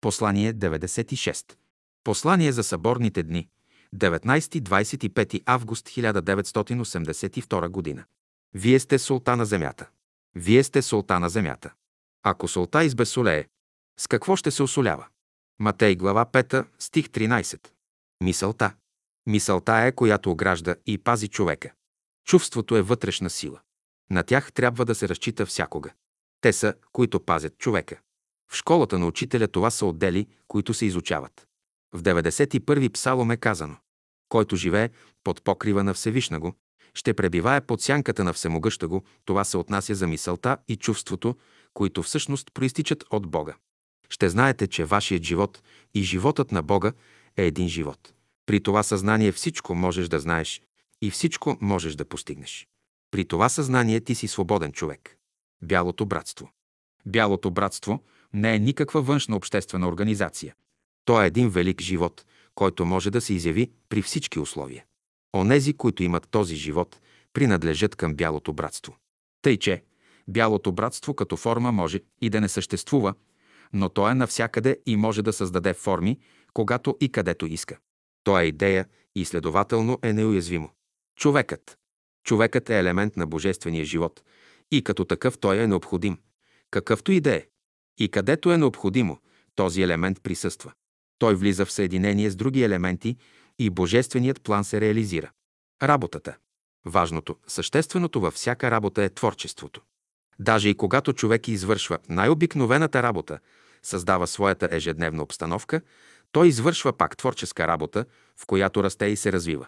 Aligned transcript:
Послание 0.00 0.54
96. 0.54 1.56
Послание 2.04 2.52
за 2.52 2.62
съборните 2.62 3.22
дни. 3.22 3.48
19-25 3.96 5.42
август 5.46 5.88
1982 5.88 7.68
година. 7.68 8.04
Вие 8.54 8.80
сте 8.80 8.98
султа 8.98 9.36
на 9.36 9.44
земята. 9.44 9.88
Вие 10.34 10.64
сте 10.64 10.82
султа 10.82 11.20
на 11.20 11.28
земята. 11.28 11.72
Ако 12.22 12.48
султа 12.48 12.84
избесолее, 12.84 13.46
с 14.00 14.06
какво 14.06 14.36
ще 14.36 14.50
се 14.50 14.62
осолява? 14.62 15.06
Матей 15.58 15.96
глава 15.96 16.26
5, 16.26 16.66
стих 16.78 17.06
13. 17.06 17.68
Мисълта. 18.24 18.74
Мисълта 19.26 19.78
е, 19.78 19.92
която 19.92 20.30
огражда 20.30 20.76
и 20.86 20.98
пази 20.98 21.28
човека. 21.28 21.72
Чувството 22.26 22.76
е 22.76 22.82
вътрешна 22.82 23.30
сила. 23.30 23.60
На 24.10 24.22
тях 24.22 24.52
трябва 24.52 24.84
да 24.84 24.94
се 24.94 25.08
разчита 25.08 25.46
всякога. 25.46 25.90
Те 26.40 26.52
са, 26.52 26.74
които 26.92 27.20
пазят 27.20 27.58
човека. 27.58 28.00
В 28.52 28.56
школата 28.56 28.98
на 28.98 29.06
учителя 29.06 29.48
това 29.48 29.70
са 29.70 29.86
отдели, 29.86 30.26
които 30.48 30.74
се 30.74 30.86
изучават. 30.86 31.46
В 31.94 32.02
91-и 32.02 32.88
псалом 32.88 33.30
е 33.30 33.36
казано 33.36 33.76
Който 34.28 34.56
живее 34.56 34.90
под 35.24 35.42
покрива 35.44 35.84
на 35.84 35.94
Всевишна 35.94 36.40
го, 36.40 36.54
ще 36.94 37.14
пребивае 37.14 37.60
под 37.60 37.80
сянката 37.80 38.24
на 38.24 38.32
Всемогъща 38.32 38.88
го, 38.88 39.04
това 39.24 39.44
се 39.44 39.56
отнася 39.56 39.94
за 39.94 40.06
мисълта 40.06 40.56
и 40.68 40.76
чувството, 40.76 41.36
които 41.74 42.02
всъщност 42.02 42.54
проистичат 42.54 43.04
от 43.10 43.26
Бога. 43.26 43.56
Ще 44.08 44.28
знаете, 44.28 44.66
че 44.66 44.84
вашият 44.84 45.22
живот 45.22 45.62
и 45.94 46.02
животът 46.02 46.52
на 46.52 46.62
Бога 46.62 46.92
е 47.36 47.46
един 47.46 47.68
живот. 47.68 48.12
При 48.46 48.62
това 48.62 48.82
съзнание 48.82 49.32
всичко 49.32 49.74
можеш 49.74 50.08
да 50.08 50.20
знаеш 50.20 50.62
и 51.02 51.10
всичко 51.10 51.58
можеш 51.60 51.94
да 51.94 52.04
постигнеш. 52.04 52.68
При 53.10 53.24
това 53.24 53.48
съзнание 53.48 54.00
ти 54.00 54.14
си 54.14 54.28
свободен 54.28 54.72
човек. 54.72 55.16
Бялото 55.62 56.06
братство. 56.06 56.50
Бялото 57.06 57.50
братство 57.50 58.02
не 58.34 58.54
е 58.54 58.58
никаква 58.58 59.02
външна 59.02 59.36
обществена 59.36 59.88
организация. 59.88 60.54
То 61.04 61.22
е 61.22 61.26
един 61.26 61.50
велик 61.50 61.80
живот, 61.80 62.24
който 62.54 62.84
може 62.84 63.10
да 63.10 63.20
се 63.20 63.34
изяви 63.34 63.70
при 63.88 64.02
всички 64.02 64.38
условия. 64.38 64.84
Онези, 65.36 65.72
които 65.72 66.02
имат 66.02 66.28
този 66.30 66.56
живот, 66.56 67.00
принадлежат 67.32 67.96
към 67.96 68.14
Бялото 68.14 68.52
братство. 68.52 68.96
Тъй, 69.42 69.56
че 69.56 69.82
Бялото 70.28 70.72
братство 70.72 71.14
като 71.14 71.36
форма 71.36 71.72
може 71.72 72.00
и 72.20 72.30
да 72.30 72.40
не 72.40 72.48
съществува, 72.48 73.14
но 73.72 73.88
то 73.88 74.08
е 74.08 74.14
навсякъде 74.14 74.78
и 74.86 74.96
може 74.96 75.22
да 75.22 75.32
създаде 75.32 75.74
форми, 75.74 76.18
когато 76.52 76.96
и 77.00 77.12
където 77.12 77.46
иска. 77.46 77.78
То 78.24 78.38
е 78.38 78.44
идея 78.44 78.86
и 79.14 79.24
следователно 79.24 79.98
е 80.02 80.12
неуязвимо. 80.12 80.70
Човекът. 81.16 81.78
Човекът 82.24 82.70
е 82.70 82.78
елемент 82.78 83.16
на 83.16 83.26
божествения 83.26 83.84
живот 83.84 84.22
и 84.70 84.82
като 84.82 85.04
такъв 85.04 85.38
той 85.38 85.58
е 85.58 85.66
необходим. 85.66 86.18
Какъвто 86.70 87.12
и 87.12 87.20
да 87.20 87.34
е. 87.34 87.46
И 87.98 88.08
където 88.08 88.52
е 88.52 88.58
необходимо, 88.58 89.18
този 89.54 89.82
елемент 89.82 90.22
присъства. 90.22 90.72
Той 91.18 91.34
влиза 91.34 91.66
в 91.66 91.72
съединение 91.72 92.30
с 92.30 92.36
други 92.36 92.62
елементи 92.62 93.16
и 93.58 93.70
божественият 93.70 94.42
план 94.42 94.64
се 94.64 94.80
реализира. 94.80 95.30
Работата. 95.82 96.36
Важното, 96.86 97.36
същественото 97.46 98.20
във 98.20 98.34
всяка 98.34 98.70
работа 98.70 99.02
е 99.02 99.08
творчеството. 99.08 99.82
Даже 100.38 100.68
и 100.68 100.74
когато 100.74 101.12
човек 101.12 101.48
извършва 101.48 101.98
най-обикновената 102.08 103.02
работа, 103.02 103.38
създава 103.82 104.26
своята 104.26 104.68
ежедневна 104.70 105.22
обстановка, 105.22 105.80
той 106.32 106.48
извършва 106.48 106.92
пак 106.92 107.16
творческа 107.16 107.68
работа, 107.68 108.04
в 108.36 108.46
която 108.46 108.84
расте 108.84 109.06
и 109.06 109.16
се 109.16 109.32
развива. 109.32 109.66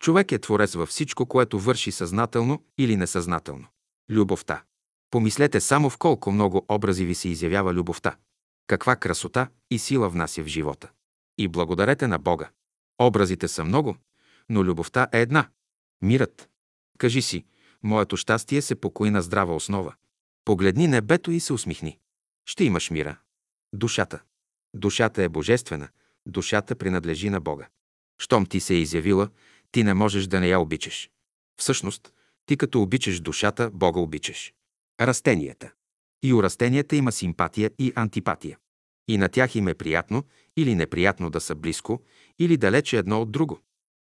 Човек 0.00 0.32
е 0.32 0.38
творец 0.38 0.74
във 0.74 0.88
всичко, 0.88 1.26
което 1.26 1.58
върши 1.58 1.92
съзнателно 1.92 2.64
или 2.78 2.96
несъзнателно. 2.96 3.66
Любовта. 4.10 4.62
Помислете 5.10 5.60
само 5.60 5.90
в 5.90 5.98
колко 5.98 6.32
много 6.32 6.66
образи 6.68 7.04
ви 7.04 7.14
се 7.14 7.28
изявява 7.28 7.74
любовта. 7.74 8.16
Каква 8.66 8.96
красота 8.96 9.48
и 9.70 9.78
сила 9.78 10.08
внася 10.08 10.42
в 10.42 10.46
живота. 10.46 10.90
И 11.38 11.48
благодарете 11.48 12.06
на 12.06 12.18
Бога. 12.18 12.50
Образите 12.98 13.48
са 13.48 13.64
много, 13.64 13.96
но 14.48 14.64
любовта 14.64 15.08
е 15.12 15.20
една. 15.20 15.48
Мирът. 16.02 16.48
Кажи 16.98 17.22
си, 17.22 17.44
моето 17.82 18.16
щастие 18.16 18.62
се 18.62 18.74
покои 18.74 19.10
на 19.10 19.22
здрава 19.22 19.54
основа. 19.54 19.94
Погледни 20.44 20.86
небето 20.88 21.30
и 21.30 21.40
се 21.40 21.52
усмихни. 21.52 21.98
Ще 22.46 22.64
имаш 22.64 22.90
мира. 22.90 23.18
Душата. 23.72 24.22
Душата 24.74 25.22
е 25.22 25.28
божествена. 25.28 25.88
Душата 26.26 26.76
принадлежи 26.76 27.30
на 27.30 27.40
Бога. 27.40 27.68
Щом 28.18 28.46
ти 28.46 28.60
се 28.60 28.74
е 28.74 28.78
изявила, 28.78 29.28
ти 29.72 29.84
не 29.84 29.94
можеш 29.94 30.26
да 30.26 30.40
не 30.40 30.48
я 30.48 30.60
обичаш. 30.60 31.10
Всъщност, 31.56 32.12
ти 32.46 32.56
като 32.56 32.82
обичаш 32.82 33.20
душата, 33.20 33.70
Бога 33.70 34.00
обичаш. 34.00 34.54
Растенията. 35.00 35.72
И 36.22 36.32
у 36.32 36.42
растенията 36.42 36.96
има 36.96 37.12
симпатия 37.12 37.70
и 37.78 37.92
антипатия. 37.96 38.58
И 39.08 39.18
на 39.18 39.28
тях 39.28 39.54
им 39.54 39.68
е 39.68 39.74
приятно 39.74 40.24
или 40.56 40.74
неприятно 40.74 41.30
да 41.30 41.40
са 41.40 41.54
близко 41.54 42.02
или 42.38 42.56
далече 42.56 42.98
едно 42.98 43.22
от 43.22 43.32
друго. 43.32 43.60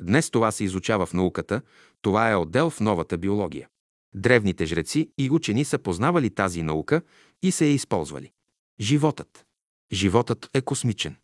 Днес 0.00 0.30
това 0.30 0.50
се 0.50 0.64
изучава 0.64 1.06
в 1.06 1.14
науката, 1.14 1.62
това 2.02 2.30
е 2.30 2.36
отдел 2.36 2.70
в 2.70 2.80
новата 2.80 3.18
биология. 3.18 3.68
Древните 4.14 4.66
жреци 4.66 5.10
и 5.18 5.30
учени 5.30 5.64
са 5.64 5.78
познавали 5.78 6.30
тази 6.30 6.62
наука 6.62 7.02
и 7.42 7.52
се 7.52 7.66
е 7.66 7.72
използвали. 7.72 8.32
Животът. 8.80 9.46
Животът 9.92 10.50
е 10.54 10.60
космичен. 10.60 11.16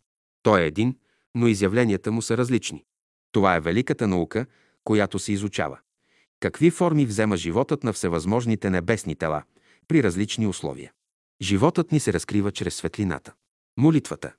Той 0.43 0.61
е 0.61 0.67
един, 0.67 0.97
но 1.35 1.47
изявленията 1.47 2.11
му 2.11 2.21
са 2.21 2.37
различни. 2.37 2.85
Това 3.31 3.55
е 3.55 3.59
великата 3.59 4.07
наука, 4.07 4.45
която 4.83 5.19
се 5.19 5.31
изучава. 5.31 5.79
Какви 6.39 6.71
форми 6.71 7.05
взема 7.05 7.37
животът 7.37 7.83
на 7.83 7.93
всевъзможните 7.93 8.69
небесни 8.69 9.15
тела 9.15 9.43
при 9.87 10.03
различни 10.03 10.47
условия? 10.47 10.91
Животът 11.41 11.91
ни 11.91 11.99
се 11.99 12.13
разкрива 12.13 12.51
чрез 12.51 12.75
светлината. 12.75 13.33
Молитвата. 13.77 14.33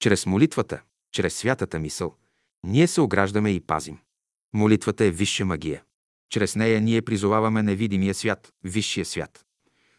Чрез 0.00 0.26
молитвата, 0.26 0.82
чрез 1.12 1.34
святата 1.34 1.78
мисъл, 1.78 2.16
ние 2.64 2.86
се 2.86 3.00
ограждаме 3.00 3.50
и 3.50 3.60
пазим. 3.60 3.98
Молитвата 4.54 5.04
е 5.04 5.10
висша 5.10 5.44
магия. 5.44 5.82
Чрез 6.30 6.56
нея 6.56 6.80
ние 6.80 7.02
призоваваме 7.02 7.62
невидимия 7.62 8.14
свят, 8.14 8.52
висшия 8.64 9.04
свят. 9.04 9.44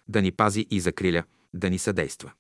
Да 0.08 0.22
ни 0.22 0.31
пази 0.31 0.68
и 0.72 0.80
закриля, 0.80 1.24
да 1.53 1.69
ни 1.69 1.80
съдейства. 1.80 2.31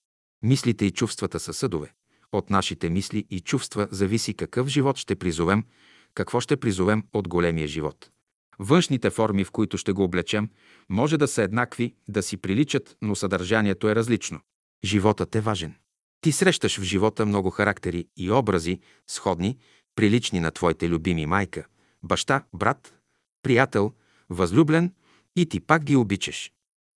Мислите 0.43 0.85
и 0.85 0.91
чувствата 0.91 1.39
са 1.39 1.53
съдове. 1.53 1.93
От 2.31 2.49
нашите 2.49 2.89
мисли 2.89 3.25
и 3.29 3.39
чувства 3.39 3.87
зависи 3.91 4.33
какъв 4.33 4.67
живот 4.67 4.97
ще 4.97 5.15
призовем, 5.15 5.63
какво 6.13 6.39
ще 6.39 6.57
призовем 6.57 7.03
от 7.13 7.27
големия 7.27 7.67
живот. 7.67 8.09
Външните 8.59 9.09
форми, 9.09 9.43
в 9.43 9.51
които 9.51 9.77
ще 9.77 9.91
го 9.91 10.03
облечем, 10.03 10.49
може 10.89 11.17
да 11.17 11.27
са 11.27 11.43
еднакви, 11.43 11.95
да 12.07 12.23
си 12.23 12.37
приличат, 12.37 12.97
но 13.01 13.15
съдържанието 13.15 13.89
е 13.89 13.95
различно. 13.95 14.39
Животът 14.83 15.35
е 15.35 15.41
важен. 15.41 15.75
Ти 16.21 16.31
срещаш 16.31 16.79
в 16.79 16.83
живота 16.83 17.25
много 17.25 17.49
характери 17.49 18.07
и 18.17 18.31
образи, 18.31 18.79
сходни, 19.07 19.57
прилични 19.95 20.39
на 20.39 20.51
твоите 20.51 20.89
любими 20.89 21.25
майка, 21.25 21.65
баща, 22.03 22.43
брат, 22.53 22.93
приятел, 23.43 23.93
възлюблен 24.29 24.93
и 25.35 25.45
ти 25.45 25.59
пак 25.59 25.83
ги 25.83 25.95
обичаш. 25.95 26.51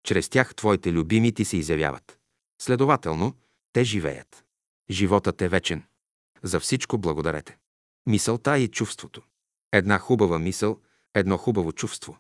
Чрез 0.05 0.28
тях 0.28 0.55
твоите 0.55 0.93
любими 0.93 1.33
ти 1.33 1.44
се 1.44 1.56
изявяват. 1.56 2.19
Следователно, 2.62 3.34
те 3.73 3.84
живеят. 3.84 4.44
Животът 4.91 5.43
е 5.43 5.49
вечен. 5.49 5.83
За 6.43 6.61
всичко 6.61 6.99
благодарете. 6.99 7.56
Мисълта 8.06 8.59
и 8.59 8.69
чувството. 8.69 9.23
Една 9.73 9.99
хубава 9.99 10.38
мисъл, 10.38 10.81
едно 11.15 11.37
хубаво 11.37 11.72
чувство. 11.72 12.19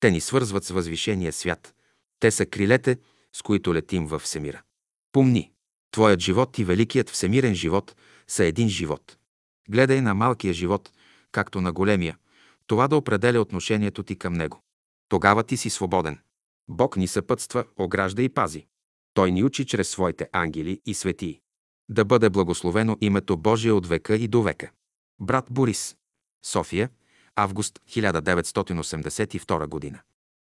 Те 0.00 0.10
ни 0.10 0.20
свързват 0.20 0.64
с 0.64 0.70
възвишения 0.70 1.32
свят. 1.32 1.74
Те 2.20 2.30
са 2.30 2.46
крилете, 2.46 2.98
с 3.32 3.42
които 3.42 3.74
летим 3.74 4.06
във 4.06 4.22
всемира. 4.22 4.62
Помни, 5.12 5.52
твоят 5.90 6.20
живот 6.20 6.58
и 6.58 6.64
великият 6.64 7.10
всемирен 7.10 7.54
живот 7.54 7.96
са 8.28 8.44
един 8.44 8.68
живот. 8.68 9.16
Гледай 9.68 10.00
на 10.00 10.14
малкия 10.14 10.54
живот, 10.54 10.92
както 11.32 11.60
на 11.60 11.72
големия, 11.72 12.18
това 12.66 12.88
да 12.88 12.96
определя 12.96 13.40
отношението 13.40 14.02
ти 14.02 14.16
към 14.16 14.32
него. 14.32 14.62
Тогава 15.08 15.44
ти 15.44 15.56
си 15.56 15.70
свободен. 15.70 16.18
Бог 16.68 16.96
ни 16.96 17.08
съпътства, 17.08 17.64
огражда 17.76 18.22
и 18.22 18.28
пази. 18.28 18.66
Той 19.14 19.32
ни 19.32 19.44
учи 19.44 19.66
чрез 19.66 19.88
своите 19.88 20.28
ангели 20.32 20.80
и 20.86 20.94
светии. 20.94 21.40
Да 21.88 22.04
бъде 22.04 22.30
благословено 22.30 22.96
името 23.00 23.36
Божие 23.36 23.72
от 23.72 23.86
века 23.86 24.16
и 24.16 24.28
до 24.28 24.42
века. 24.42 24.70
Брат 25.20 25.46
Борис. 25.50 25.96
София, 26.44 26.90
август 27.36 27.80
1982 27.86 29.66
година. 29.66 30.02